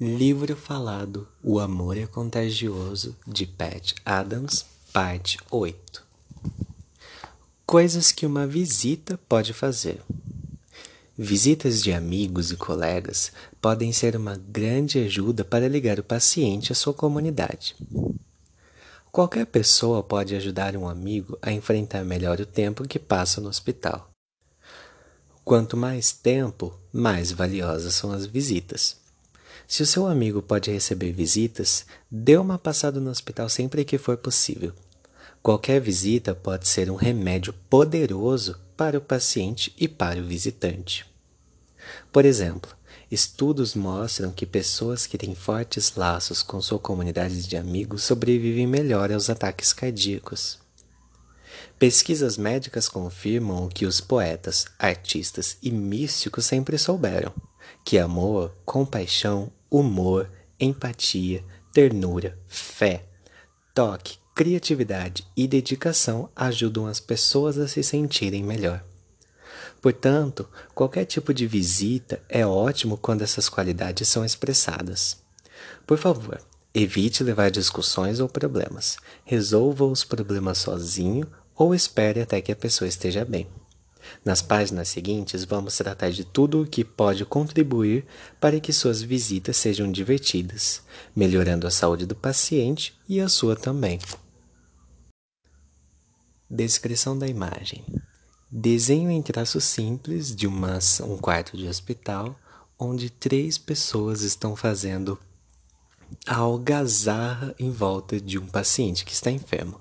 [0.00, 6.04] Livro falado O Amor é Contagioso, de Pat Adams, parte 8
[7.66, 10.00] Coisas que uma visita pode fazer.
[11.18, 16.76] Visitas de amigos e colegas podem ser uma grande ajuda para ligar o paciente à
[16.76, 17.74] sua comunidade.
[19.10, 24.08] Qualquer pessoa pode ajudar um amigo a enfrentar melhor o tempo que passa no hospital.
[25.44, 29.07] Quanto mais tempo, mais valiosas são as visitas.
[29.68, 34.16] Se o seu amigo pode receber visitas, dê uma passada no hospital sempre que for
[34.16, 34.72] possível.
[35.42, 41.04] Qualquer visita pode ser um remédio poderoso para o paciente e para o visitante.
[42.10, 42.74] Por exemplo,
[43.10, 49.12] estudos mostram que pessoas que têm fortes laços com sua comunidade de amigos sobrevivem melhor
[49.12, 50.58] aos ataques cardíacos.
[51.78, 57.34] Pesquisas médicas confirmam o que os poetas, artistas e místicos sempre souberam:
[57.84, 63.04] que amor, compaixão humor, empatia, ternura, fé,
[63.74, 68.84] toque, criatividade e dedicação ajudam as pessoas a se sentirem melhor.
[69.80, 75.18] Portanto, qualquer tipo de visita é ótimo quando essas qualidades são expressadas.
[75.86, 76.40] Por favor,
[76.74, 78.96] evite levar discussões ou problemas.
[79.24, 83.48] Resolva os problemas sozinho ou espere até que a pessoa esteja bem.
[84.24, 88.04] Nas páginas seguintes, vamos tratar de tudo o que pode contribuir
[88.40, 90.82] para que suas visitas sejam divertidas,
[91.14, 93.98] melhorando a saúde do paciente e a sua também.
[96.50, 97.84] Descrição da imagem:
[98.50, 102.38] Desenho em traços simples de uma, um quarto de hospital
[102.78, 105.18] onde três pessoas estão fazendo
[106.26, 109.78] a algazarra em volta de um paciente que está enfermo.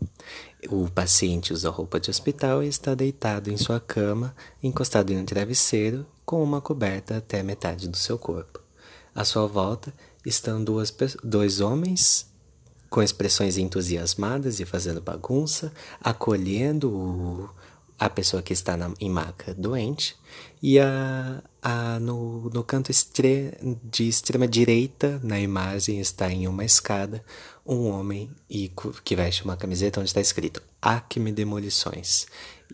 [0.69, 5.25] O paciente usa roupa de hospital e está deitado em sua cama, encostado em um
[5.25, 8.59] travesseiro, com uma coberta até metade do seu corpo.
[9.13, 9.93] À sua volta
[10.25, 12.27] estão duas, dois homens
[12.89, 17.49] com expressões entusiasmadas e fazendo bagunça, acolhendo o,
[17.99, 20.15] a pessoa que está na, em maca doente,
[20.61, 23.53] e a, a, no, no canto estre,
[23.83, 27.23] de extrema direita, na imagem, está em uma escada,
[27.67, 28.71] um homem e,
[29.03, 32.25] que veste uma camiseta onde está escrito Acme Demolições.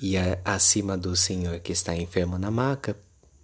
[0.01, 0.15] E
[0.45, 2.95] acima do senhor que está enfermo na maca,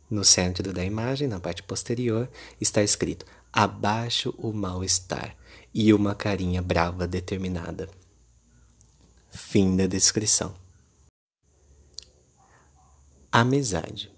[0.09, 5.35] no centro da imagem, na parte posterior, está escrito Abaixo o mal-estar
[5.73, 7.89] e uma carinha brava determinada.
[9.31, 10.53] Fim da descrição.
[13.31, 14.11] Amizade.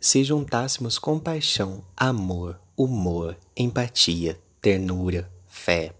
[0.00, 5.92] Se juntássemos compaixão, amor, humor, empatia, ternura, fé,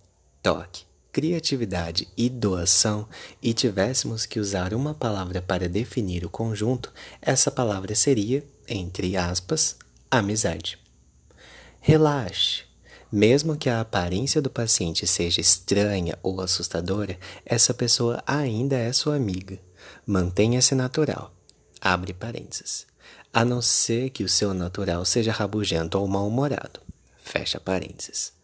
[0.47, 3.09] toque, criatividade e doação
[3.43, 9.77] e tivéssemos que usar uma palavra para definir o conjunto, essa palavra seria, entre aspas,
[10.09, 10.79] amizade.
[11.81, 12.63] Relaxe.
[13.11, 19.17] Mesmo que a aparência do paciente seja estranha ou assustadora, essa pessoa ainda é sua
[19.17, 19.59] amiga.
[20.07, 21.35] Mantenha-se natural.
[21.81, 22.87] Abre parênteses.
[23.33, 26.79] A não ser que o seu natural seja rabugento ou mal-humorado.
[27.21, 28.36] Fecha parênteses.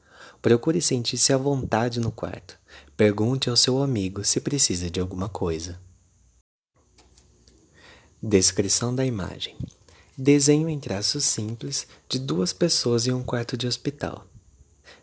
[0.43, 2.59] Procure sentir-se à vontade no quarto.
[2.97, 5.79] Pergunte ao seu amigo se precisa de alguma coisa.
[8.21, 9.57] Descrição da imagem:
[10.19, 14.27] Desenho em traços simples de duas pessoas em um quarto de hospital.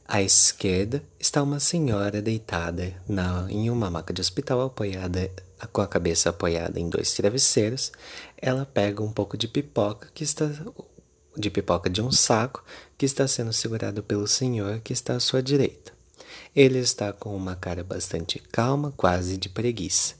[0.05, 5.31] À esquerda está uma senhora deitada na, em uma maca de hospital, apoiada
[5.71, 7.91] com a cabeça apoiada em dois travesseiros.
[8.37, 10.49] Ela pega um pouco de pipoca que está
[11.39, 12.63] de pipoca de um saco
[12.97, 15.93] que está sendo segurado pelo senhor que está à sua direita.
[16.55, 20.15] Ele está com uma cara bastante calma, quase de preguiça.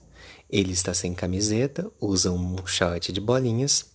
[0.48, 3.86] Ele está sem camiseta, usa um short de bolinhas.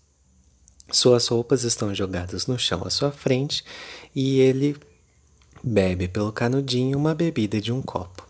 [0.92, 3.66] Suas roupas estão jogadas no chão à sua frente
[4.14, 4.78] e ele
[5.68, 8.24] Bebe pelo canudinho uma bebida de um copo.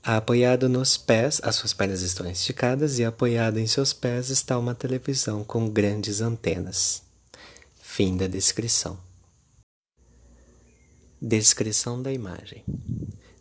[0.00, 4.76] Apoiado nos pés, as suas pernas estão esticadas e apoiado em seus pés está uma
[4.76, 7.02] televisão com grandes antenas.
[7.98, 8.96] Fim da descrição.
[11.20, 12.64] Descrição da imagem.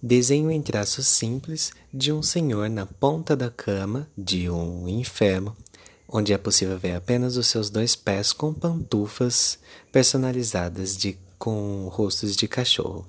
[0.02, 5.56] Desenho em traços simples de um senhor na ponta da cama de um enfermo,
[6.10, 9.60] onde é possível ver apenas os seus dois pés com pantufas
[9.92, 13.08] personalizadas de com rostos de cachorro.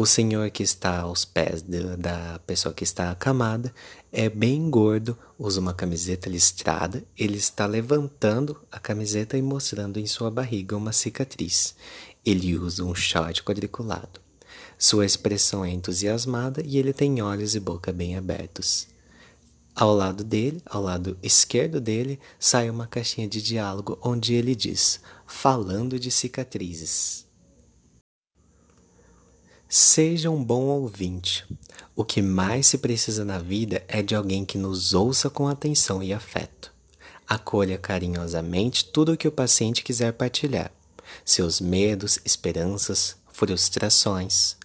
[0.00, 3.74] O senhor que está aos pés de, da pessoa que está acamada
[4.12, 7.02] é bem gordo, usa uma camiseta listrada.
[7.16, 11.74] Ele está levantando a camiseta e mostrando em sua barriga uma cicatriz.
[12.24, 14.20] Ele usa um short quadriculado.
[14.78, 18.86] Sua expressão é entusiasmada e ele tem olhos e boca bem abertos.
[19.74, 25.00] Ao lado dele, ao lado esquerdo dele, sai uma caixinha de diálogo onde ele diz:
[25.26, 27.26] Falando de cicatrizes.
[29.70, 31.44] Seja um bom ouvinte.
[31.94, 36.02] O que mais se precisa na vida é de alguém que nos ouça com atenção
[36.02, 36.72] e afeto.
[37.26, 40.72] Acolha carinhosamente tudo o que o paciente quiser partilhar:
[41.22, 44.56] seus medos, esperanças, frustrações.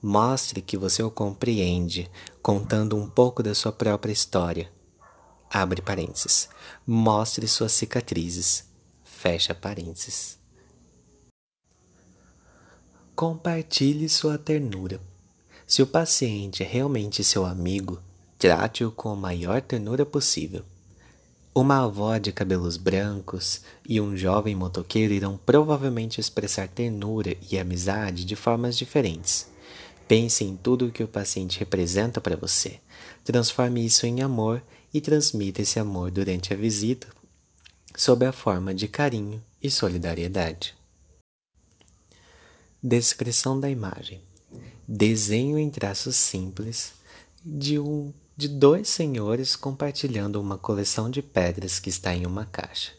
[0.00, 2.08] Mostre que você o compreende,
[2.40, 4.70] contando um pouco da sua própria história.
[5.50, 6.48] Abre parênteses.
[6.86, 8.64] Mostre suas cicatrizes.
[9.02, 10.41] Fecha parênteses.
[13.22, 15.00] Compartilhe sua ternura.
[15.64, 18.02] Se o paciente é realmente seu amigo,
[18.36, 20.64] trate-o com a maior ternura possível.
[21.54, 28.24] Uma avó de cabelos brancos e um jovem motoqueiro irão provavelmente expressar ternura e amizade
[28.24, 29.46] de formas diferentes.
[30.08, 32.80] Pense em tudo o que o paciente representa para você.
[33.22, 34.60] Transforme isso em amor
[34.92, 37.06] e transmita esse amor durante a visita,
[37.96, 40.81] sob a forma de carinho e solidariedade.
[42.84, 44.20] Descrição da imagem:
[44.88, 46.94] desenho em traços simples
[47.44, 52.90] de, um, de dois senhores compartilhando uma coleção de pedras que está em uma caixa.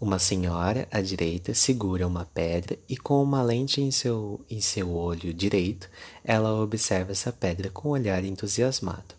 [0.00, 4.94] Uma senhora à direita segura uma pedra e, com uma lente em seu, em seu
[4.94, 5.90] olho direito,
[6.24, 9.17] ela observa essa pedra com um olhar entusiasmado.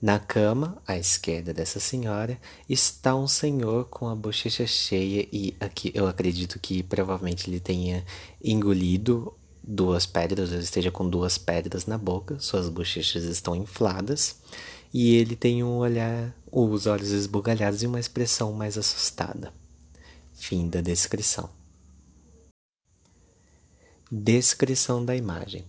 [0.00, 2.38] Na cama, à esquerda dessa senhora,
[2.68, 8.04] está um senhor com a bochecha cheia e aqui eu acredito que provavelmente ele tenha
[8.44, 14.36] engolido duas pedras, ou esteja com duas pedras na boca, suas bochechas estão infladas
[14.92, 19.52] e ele tem um olhar, os olhos esbugalhados e uma expressão mais assustada.
[20.34, 21.48] Fim da descrição.
[24.12, 25.64] Descrição da imagem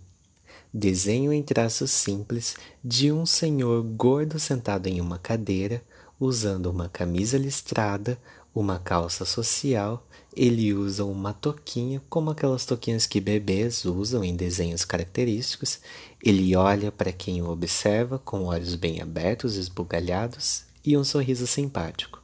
[0.77, 5.81] desenho em traços simples de um senhor gordo sentado em uma cadeira,
[6.19, 8.19] usando uma camisa listrada,
[8.53, 10.07] uma calça social.
[10.35, 15.79] Ele usa uma toquinha, como aquelas toquinhas que bebês usam em desenhos característicos.
[16.24, 22.21] Ele olha para quem o observa com olhos bem abertos, esbugalhados e um sorriso simpático.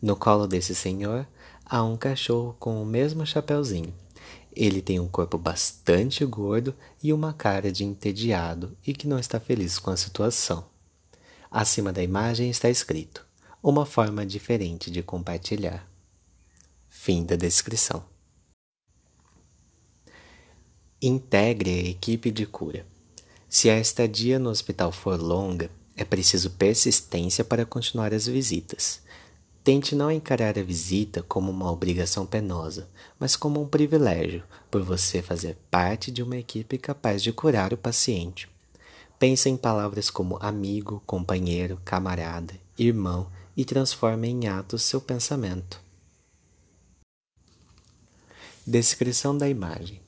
[0.00, 1.24] No colo desse senhor
[1.64, 3.94] há um cachorro com o mesmo chapeuzinho.
[4.54, 9.40] Ele tem um corpo bastante gordo e uma cara de entediado e que não está
[9.40, 10.66] feliz com a situação.
[11.50, 13.26] Acima da imagem está escrito:
[13.62, 15.88] Uma forma diferente de compartilhar.
[16.88, 18.04] Fim da descrição.
[21.00, 22.86] Integre a equipe de cura.
[23.48, 29.02] Se a estadia no hospital for longa, é preciso persistência para continuar as visitas.
[29.64, 35.22] Tente não encarar a visita como uma obrigação penosa, mas como um privilégio, por você
[35.22, 38.48] fazer parte de uma equipe capaz de curar o paciente.
[39.20, 45.80] Pense em palavras como amigo, companheiro, camarada, irmão e transforme em atos seu pensamento.
[48.66, 50.00] Descrição da imagem: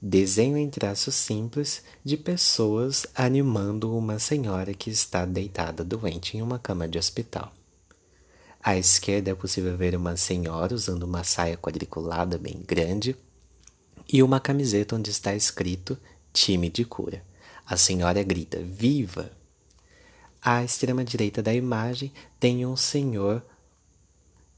[0.00, 6.58] Desenho em traços simples de pessoas animando uma senhora que está deitada doente em uma
[6.58, 7.52] cama de hospital.
[8.66, 13.14] À esquerda é possível ver uma senhora usando uma saia quadriculada bem grande
[14.12, 15.96] e uma camiseta onde está escrito
[16.32, 17.22] time de cura.
[17.64, 19.30] A senhora grita: Viva!
[20.42, 23.40] À extrema direita da imagem tem um senhor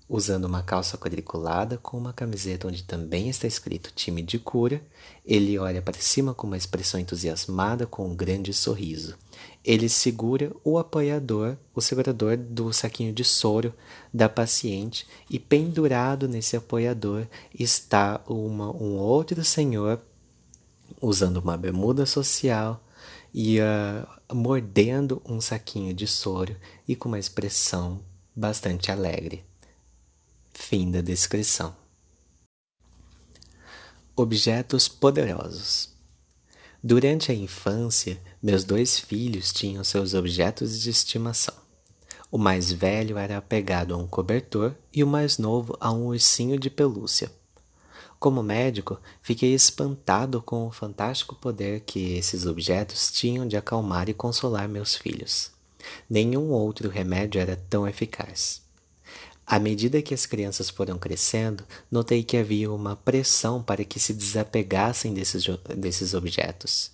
[0.08, 4.80] usando uma calça quadriculada com uma camiseta onde também está escrito time de cura.
[5.24, 9.16] Ele olha para cima com uma expressão entusiasmada com um grande sorriso.
[9.62, 13.74] Ele segura o apoiador, o segurador do saquinho de soro
[14.12, 20.00] da paciente e pendurado nesse apoiador está uma, um outro senhor
[21.02, 22.82] usando uma bermuda social
[23.32, 28.00] e uh, mordendo um saquinho de soro e com uma expressão
[28.34, 29.47] bastante alegre.
[30.60, 31.74] Fim da descrição.
[34.14, 35.94] Objetos poderosos.
[36.84, 41.54] Durante a infância, meus dois filhos tinham seus objetos de estimação.
[42.30, 46.58] O mais velho era apegado a um cobertor e o mais novo a um ursinho
[46.58, 47.32] de pelúcia.
[48.18, 54.12] Como médico, fiquei espantado com o fantástico poder que esses objetos tinham de acalmar e
[54.12, 55.50] consolar meus filhos.
[56.10, 58.67] Nenhum outro remédio era tão eficaz.
[59.50, 64.12] À medida que as crianças foram crescendo, notei que havia uma pressão para que se
[64.12, 66.90] desapegassem desses, desses objetos.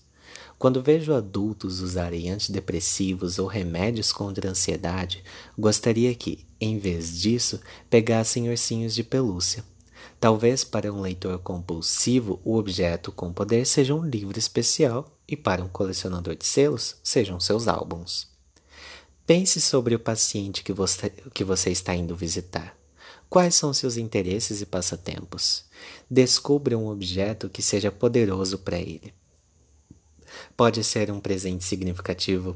[0.56, 5.24] Quando vejo adultos usarem antidepressivos ou remédios contra a ansiedade,
[5.58, 9.64] gostaria que, em vez disso, pegassem ursinhos de pelúcia.
[10.20, 15.64] Talvez para um leitor compulsivo o objeto com poder seja um livro especial e para
[15.64, 18.32] um colecionador de selos sejam seus álbuns.
[19.26, 22.76] Pense sobre o paciente que você, que você está indo visitar.
[23.30, 25.64] Quais são seus interesses e passatempos?
[26.10, 29.14] Descubra um objeto que seja poderoso para ele.
[30.54, 32.54] Pode ser um presente significativo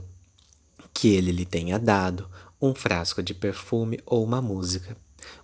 [0.93, 2.29] que ele lhe tenha dado,
[2.61, 4.95] um frasco de perfume ou uma música.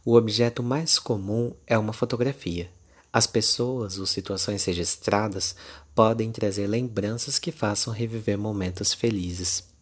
[0.04, 2.70] O objeto mais comum é uma fotografia.
[3.10, 5.56] As pessoas ou situações registradas
[5.94, 9.73] podem trazer lembranças que façam reviver momentos felizes.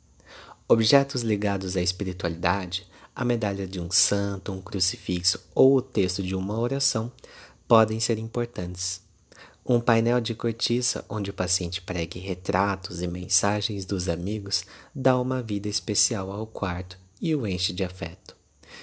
[0.73, 6.35] Objetos ligados à espiritualidade, a medalha de um santo, um crucifixo ou o texto de
[6.35, 7.13] uma oração
[7.69, 9.03] podem ser importantes.
[9.67, 14.65] Um painel de cortiça onde o paciente pregue retratos e mensagens dos amigos
[14.95, 18.35] dá uma vida especial ao quarto e o enche de afeto.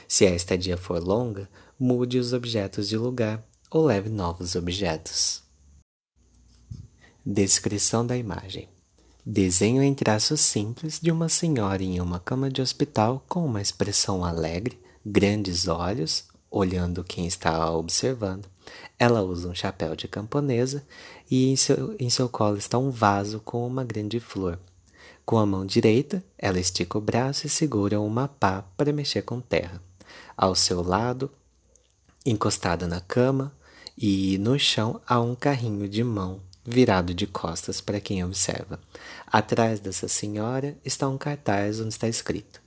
[0.08, 5.42] Se a estadia for longa, mude os objetos de lugar ou leve novos objetos.
[7.26, 8.70] Descrição da imagem:
[9.32, 14.26] Desenho em traços simples de uma senhora em uma cama de hospital com uma expressão
[14.26, 18.48] alegre, grandes olhos, olhando quem está observando.
[18.98, 20.84] Ela usa um chapéu de camponesa
[21.30, 24.58] e em seu, em seu colo está um vaso com uma grande flor.
[25.24, 29.40] Com a mão direita, ela estica o braço e segura uma pá para mexer com
[29.40, 29.80] terra.
[30.36, 31.30] Ao seu lado,
[32.26, 33.56] encostada na cama
[33.96, 38.80] e no chão, há um carrinho de mão virado de costas para quem observa.
[39.28, 42.62] Atrás dessa senhora está um cartaz onde está escrito: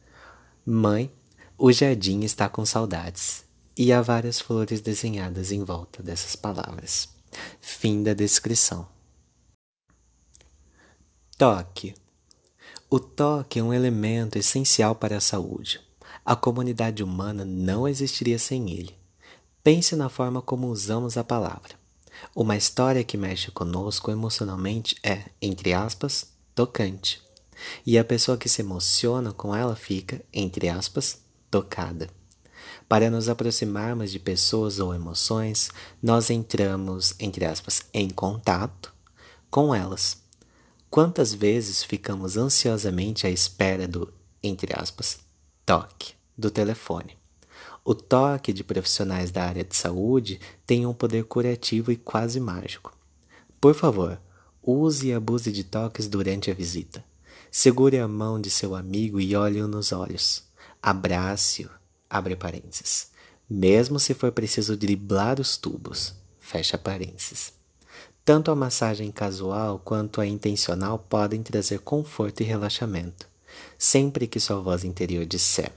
[0.65, 1.11] Mãe,
[1.59, 3.45] o jardim está com saudades
[3.77, 7.09] e há várias flores desenhadas em volta dessas palavras.
[7.61, 8.87] Fim da descrição.
[11.39, 11.95] Toque.
[12.91, 15.81] O toque é um elemento essencial para a saúde.
[16.25, 18.95] A comunidade humana não existiria sem ele.
[19.65, 21.82] Pense na forma como usamos a palavra.
[22.35, 27.23] Uma história que mexe conosco emocionalmente é, entre aspas, tocante.
[27.85, 32.09] E a pessoa que se emociona com ela fica, entre aspas, tocada.
[32.89, 35.71] Para nos aproximarmos de pessoas ou emoções,
[36.03, 38.93] nós entramos, entre aspas, em contato
[39.51, 40.23] com elas.
[40.91, 44.13] Quantas vezes ficamos ansiosamente à espera do,
[44.43, 45.21] entre aspas,
[45.65, 47.22] toque do telefone?
[47.85, 52.97] O toque de profissionais da área de saúde tem um poder curativo e quase mágico.
[53.61, 54.21] Por favor,
[54.63, 57.05] use e abuse de toques durante a visita.
[57.51, 60.45] Segure a mão de seu amigo e olhe-o nos olhos.
[60.81, 61.69] Abrace-o
[62.13, 63.09] abre parênteses,
[63.49, 67.55] mesmo se for preciso driblar os tubos, fecha parênteses.
[68.23, 73.27] Tanto a massagem casual quanto a intencional podem trazer conforto e relaxamento,
[73.79, 75.73] sempre que sua voz interior disser,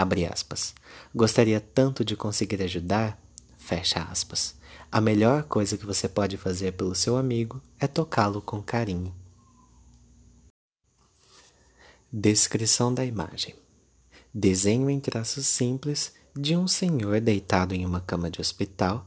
[0.00, 0.74] abre aspas,
[1.14, 3.20] gostaria tanto de conseguir ajudar,
[3.58, 4.54] fecha aspas.
[4.90, 9.14] A melhor coisa que você pode fazer pelo seu amigo é tocá-lo com carinho.
[12.12, 13.54] Descrição da imagem
[14.32, 19.06] desenho em traços simples de um senhor deitado em uma cama de hospital.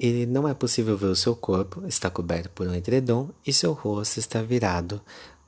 [0.00, 3.72] E não é possível ver o seu corpo, está coberto por um edredom e seu
[3.72, 5.00] rosto está virado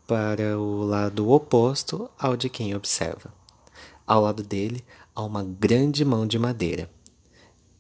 [0.07, 3.35] para o lado oposto ao de quem observa.
[4.07, 4.85] Ao lado dele
[5.15, 6.89] há uma grande mão de madeira,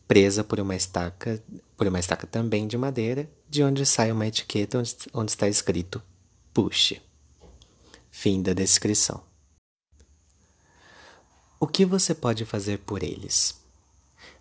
[0.08, 1.42] presa por uma estaca,
[1.76, 6.02] por uma estaca também de madeira, de onde sai uma etiqueta onde, onde está escrito
[6.52, 7.00] Puxe.
[8.10, 9.22] Fim da descrição.
[11.60, 13.54] O que você pode fazer por eles?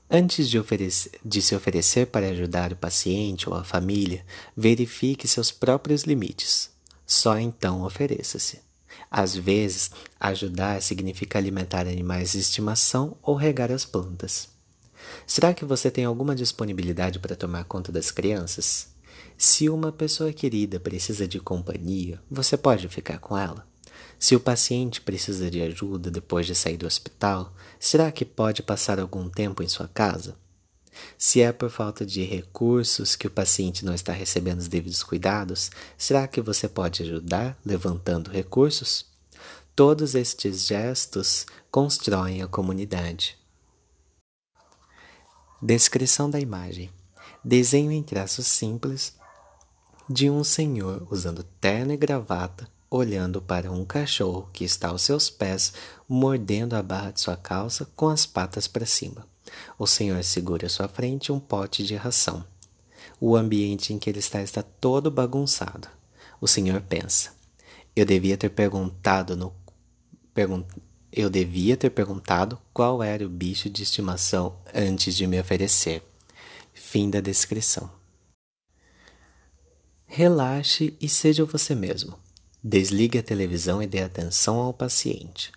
[0.09, 0.61] Antes de,
[1.23, 4.25] de, se oferecer para ajudar o paciente ou a família,
[4.55, 6.69] verifique seus próprios limites.
[7.05, 8.64] Só então ofereça-se.
[9.17, 14.49] Às vezes, ajudar significa alimentar animais de estimação ou regar as plantas.
[15.25, 18.89] Será que você tem alguma disponibilidade para tomar conta das crianças?
[19.37, 23.65] Se uma pessoa querida precisa de companhia, você pode ficar com ela?
[24.19, 28.99] Se o paciente precisa de ajuda depois de sair do hospital, será que pode passar
[28.99, 30.35] algum tempo em sua casa?
[31.17, 35.71] Se é por falta de recursos que o paciente não está recebendo os devidos cuidados,
[35.97, 39.05] será que você pode ajudar levantando recursos?
[39.75, 43.37] Todos estes gestos constroem a comunidade.
[45.61, 46.89] Descrição da imagem:
[47.43, 49.15] desenho em traços simples
[50.09, 55.29] de um senhor usando terno e gravata olhando para um cachorro que está aos seus
[55.29, 55.73] pés,
[56.07, 59.27] mordendo a barra de sua calça com as patas para cima.
[59.77, 62.45] O senhor segura à sua frente um pote de ração.
[63.19, 65.87] O ambiente em que ele está está todo bagunçado.
[66.41, 67.33] O senhor pensa:
[67.95, 69.53] Eu devia ter perguntado no
[70.33, 70.63] pergun...
[71.11, 76.03] Eu devia ter perguntado qual era o bicho de estimação antes de me oferecer.
[76.73, 77.89] Fim da descrição.
[80.05, 82.19] Relaxe e seja você mesmo.
[82.61, 85.51] Desligue a televisão e dê atenção ao paciente.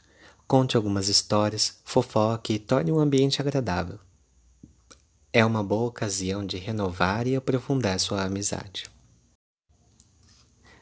[0.49, 3.99] Conte algumas histórias, fofoque e torne o ambiente agradável.
[5.31, 8.85] É uma boa ocasião de renovar e aprofundar sua amizade.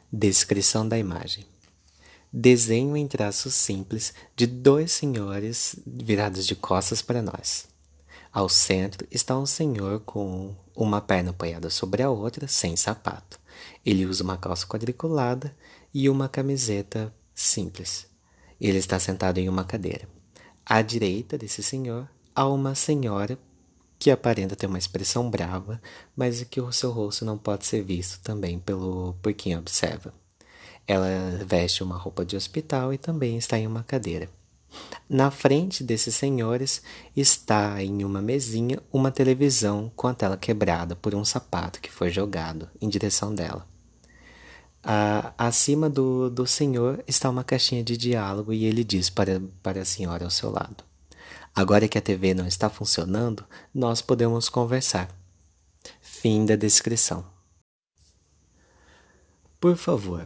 [0.09, 1.45] Descrição da imagem.
[2.31, 7.67] Desenho em traços simples de dois senhores virados de costas para nós.
[8.31, 13.37] Ao centro está um senhor com uma perna apoiada sobre a outra, sem sapato.
[13.85, 15.53] Ele usa uma calça quadriculada
[15.93, 18.07] e uma camiseta simples.
[18.59, 20.07] Ele está sentado em uma cadeira.
[20.65, 23.37] À direita desse senhor há uma senhora
[23.99, 25.81] que aparenta ter uma expressão brava,
[26.15, 30.13] mas que o seu rosto não pode ser visto também pelo por quem observa.
[30.85, 31.07] Ela
[31.45, 34.29] veste uma roupa de hospital e também está em uma cadeira.
[35.09, 36.81] Na frente desses senhores
[37.15, 42.09] está em uma mesinha uma televisão com a tela quebrada por um sapato que foi
[42.09, 43.67] jogado em direção dela.
[44.89, 49.81] Ah, acima do, do senhor está uma caixinha de diálogo e ele diz para, para
[49.81, 50.81] a senhora ao seu lado:
[51.53, 53.43] Agora que a TV não está funcionando,
[53.75, 55.09] nós podemos conversar.
[55.99, 57.25] Fim da descrição.
[59.59, 60.25] Por favor,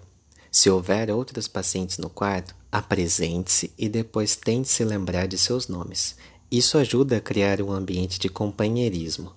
[0.51, 6.15] se houver outros pacientes no quarto, apresente-se e depois tente se lembrar de seus nomes.
[6.51, 9.34] Isso ajuda a criar um ambiente de companheirismo,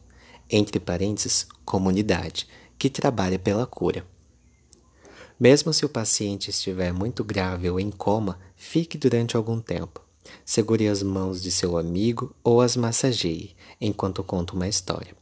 [0.51, 4.05] entre parênteses, comunidade, que trabalha pela cura.
[5.39, 10.01] Mesmo se o paciente estiver muito grave ou em coma, fique durante algum tempo.
[10.45, 15.15] Segure as mãos de seu amigo ou as massageie enquanto conta uma história.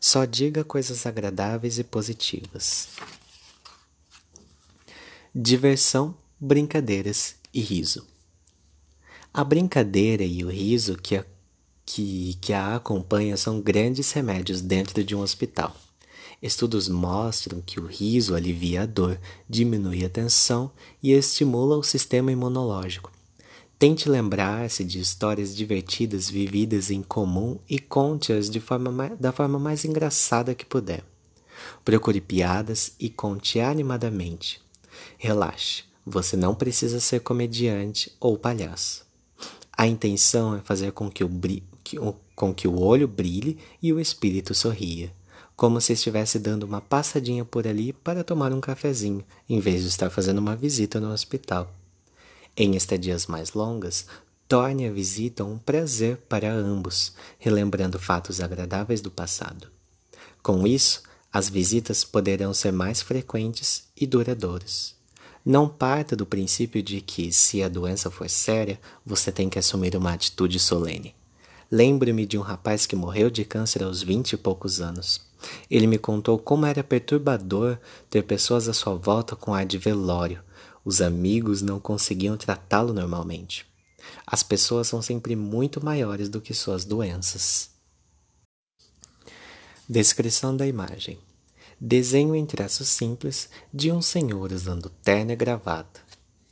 [0.00, 2.88] Só diga coisas agradáveis e positivas.
[5.34, 8.06] Diversão, brincadeiras e riso.
[9.32, 11.24] A brincadeira e o riso que a,
[11.84, 15.76] que, que a acompanha são grandes remédios dentro de um hospital.
[16.46, 20.70] Estudos mostram que o riso alivia a dor, diminui a tensão
[21.02, 23.10] e estimula o sistema imunológico,
[23.78, 28.48] Tente lembrar-se de histórias divertidas vividas em comum e conte-as
[29.20, 31.04] da forma mais engraçada que puder.
[31.84, 34.62] Procure piadas e conte animadamente.
[35.18, 39.04] Relaxe, você não precisa ser comediante ou palhaço.
[39.76, 44.54] A intenção é fazer com que o, com que o olho brilhe e o espírito
[44.54, 45.12] sorria,
[45.56, 49.88] como se estivesse dando uma passadinha por ali para tomar um cafezinho, em vez de
[49.88, 51.74] estar fazendo uma visita no hospital.
[52.54, 54.06] Em estadias mais longas,
[54.46, 59.68] torne a visita um prazer para ambos, relembrando fatos agradáveis do passado.
[60.42, 64.94] Com isso, as visitas poderão ser mais frequentes e duradouras.
[65.44, 69.96] Não parta do princípio de que, se a doença for séria, você tem que assumir
[69.96, 71.14] uma atitude solene.
[71.70, 75.20] Lembro-me de um rapaz que morreu de câncer aos vinte e poucos anos.
[75.70, 80.42] Ele me contou como era perturbador ter pessoas à sua volta com ar de velório,
[80.86, 83.66] os amigos não conseguiam tratá-lo normalmente.
[84.24, 87.70] As pessoas são sempre muito maiores do que suas doenças.
[89.88, 91.18] Descrição da imagem:
[91.80, 96.05] Desenho em traços simples de um senhor usando terno e gravata.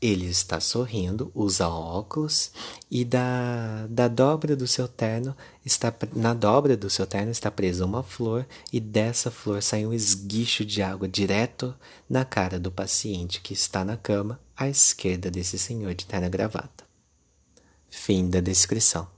[0.07, 2.53] Ele está sorrindo, usa óculos
[2.91, 7.87] e da, da dobra do seu terno está na dobra do seu terno está presa
[7.87, 11.75] uma flor e dessa flor sai um esguicho de água direto
[12.07, 16.85] na cara do paciente que está na cama à esquerda desse senhor de terno gravata.
[17.89, 19.09] Fim da descrição.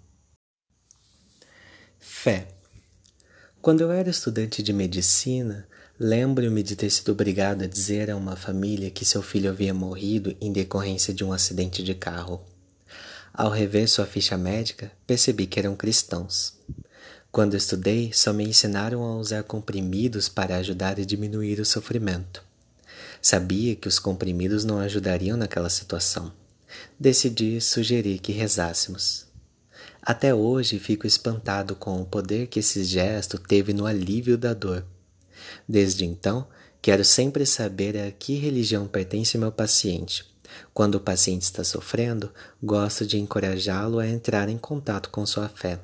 [1.99, 2.47] Fé.
[3.61, 5.67] Quando eu era estudante de medicina,
[5.99, 10.37] Lembro-me de ter sido obrigado a dizer a uma família que seu filho havia morrido
[10.43, 12.43] em decorrência de um acidente de carro.
[13.33, 16.53] Ao rever sua ficha médica, percebi que eram cristãos.
[17.33, 22.45] Quando estudei, só me ensinaram a usar comprimidos para ajudar a diminuir o sofrimento.
[23.23, 26.31] Sabia que os comprimidos não ajudariam naquela situação.
[27.01, 29.25] Decidi sugerir que rezássemos.
[30.03, 34.85] Até hoje fico espantado com o poder que esse gesto teve no alívio da dor
[35.69, 36.47] Desde então,
[36.81, 40.25] quero sempre saber a que religião pertence meu paciente.
[40.73, 42.33] Quando o paciente está sofrendo,
[42.63, 45.81] gosto de encorajá-lo a entrar em contato com sua fé.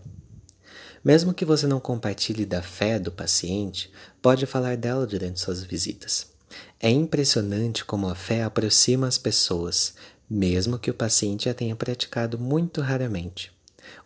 [1.04, 6.30] Mesmo que você não compartilhe da fé do paciente, pode falar dela durante suas visitas.
[6.78, 9.94] É impressionante como a fé aproxima as pessoas,
[10.28, 13.50] mesmo que o paciente a tenha praticado muito raramente.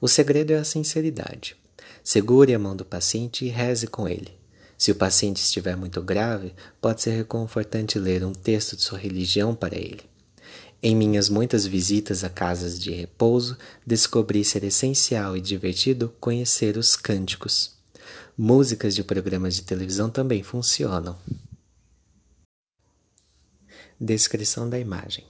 [0.01, 1.57] O segredo é a sinceridade.
[2.03, 4.37] Segure a mão do paciente e reze com ele.
[4.79, 9.55] Se o paciente estiver muito grave, pode ser reconfortante ler um texto de sua religião
[9.55, 10.03] para ele.
[10.83, 16.95] Em minhas muitas visitas a casas de repouso, descobri ser essencial e divertido conhecer os
[16.95, 17.75] cânticos.
[18.37, 21.17] Músicas de programas de televisão também funcionam.
[23.99, 25.25] Descrição da imagem: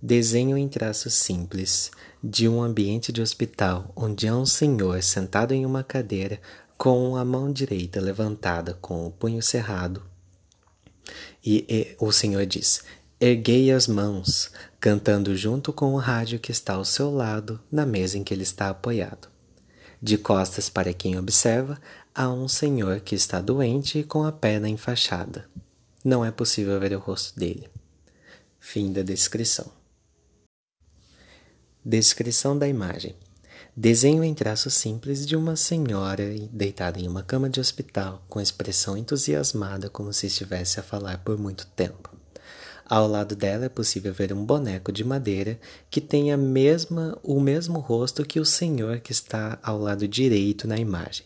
[0.00, 1.90] Desenho em traços simples
[2.22, 6.38] de um ambiente de hospital onde há um senhor sentado em uma cadeira
[6.82, 10.02] com a mão direita levantada com o punho cerrado.
[11.44, 12.82] E, e o Senhor diz:
[13.20, 18.18] Erguei as mãos, cantando junto com o rádio que está ao seu lado, na mesa
[18.18, 19.28] em que ele está apoiado.
[20.02, 21.80] De costas para quem observa,
[22.12, 25.48] há um senhor que está doente e com a perna enfaixada.
[26.04, 27.70] Não é possível ver o rosto dele.
[28.58, 29.70] Fim da descrição.
[31.84, 33.14] Descrição da imagem.
[33.74, 38.98] Desenho em traços simples de uma senhora deitada em uma cama de hospital, com expressão
[38.98, 42.14] entusiasmada, como se estivesse a falar por muito tempo.
[42.84, 45.58] Ao lado dela é possível ver um boneco de madeira
[45.88, 50.68] que tem a mesma, o mesmo rosto que o senhor que está ao lado direito
[50.68, 51.24] na imagem.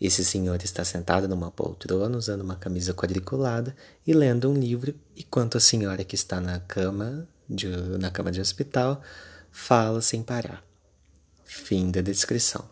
[0.00, 3.76] Esse senhor está sentado numa poltrona usando uma camisa quadriculada
[4.06, 8.40] e lendo um livro, enquanto a senhora que está na cama de, na cama de
[8.40, 9.02] hospital
[9.50, 10.71] fala sem parar.
[11.54, 12.64] Fim da descrição.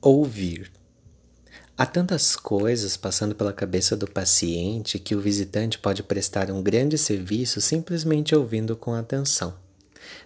[0.00, 0.70] Ouvir.
[1.76, 6.96] Há tantas coisas passando pela cabeça do paciente que o visitante pode prestar um grande
[6.96, 9.58] serviço simplesmente ouvindo com atenção.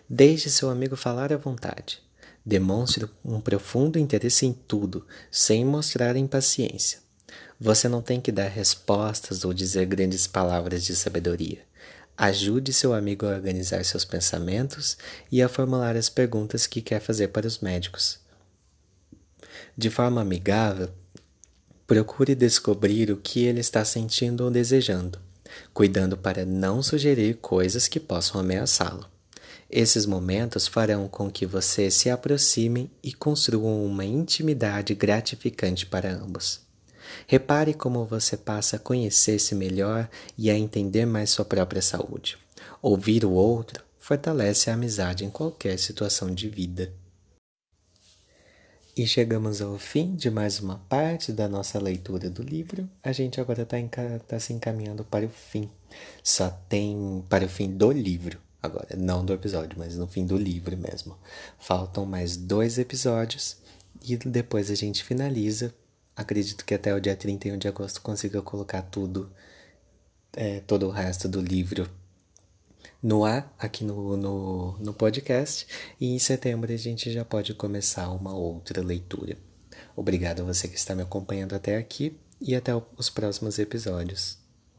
[0.07, 2.03] Deixe seu amigo falar à vontade.
[2.45, 6.99] Demonstre um profundo interesse em tudo, sem mostrar impaciência.
[7.59, 11.70] Você não tem que dar respostas ou dizer grandes palavras de sabedoria.
[12.23, 14.99] Ajude seu amigo a organizar seus pensamentos
[15.33, 18.19] e a formular as perguntas que quer fazer para os médicos.
[19.75, 20.91] De forma amigável,
[21.87, 25.19] procure descobrir o que ele está sentindo ou desejando,
[25.73, 29.09] cuidando para não sugerir coisas que possam ameaçá-lo.
[29.71, 36.61] Esses momentos farão com que você se aproximem e construam uma intimidade gratificante para ambos.
[37.27, 42.39] Repare como você passa a conhecer-se melhor e a entender mais sua própria saúde.
[42.83, 46.93] Ouvir o outro fortalece a amizade em qualquer situação de vida.
[48.97, 52.89] E chegamos ao fim de mais uma parte da nossa leitura do livro.
[53.03, 53.79] A gente agora está
[54.27, 55.71] tá se encaminhando para o fim.
[56.23, 60.37] Só tem para o fim do livro, agora, não do episódio, mas no fim do
[60.37, 61.17] livro mesmo.
[61.59, 63.57] Faltam mais dois episódios
[64.03, 65.73] e depois a gente finaliza
[66.21, 69.33] Acredito que até o dia 31 de agosto consiga colocar tudo,
[70.35, 71.89] é, todo o resto do livro
[73.03, 75.67] no ar, aqui no, no, no podcast.
[75.99, 79.39] E em setembro a gente já pode começar uma outra leitura.
[79.97, 84.40] Obrigado a você que está me acompanhando até aqui e até os próximos episódios.